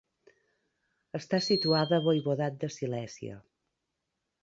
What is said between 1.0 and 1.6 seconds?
Està